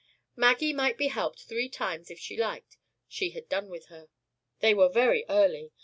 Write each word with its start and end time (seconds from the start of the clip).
Maggie 0.35 0.73
might 0.73 0.97
be 0.97 1.09
helped 1.09 1.43
three 1.43 1.69
times 1.69 2.09
if 2.09 2.17
she 2.17 2.35
liked: 2.35 2.75
she 3.07 3.29
had 3.29 3.47
done 3.47 3.69
with 3.69 3.85
her. 3.89 4.09
They 4.59 4.73
were 4.73 4.89
very 4.89 5.25
early. 5.29 5.73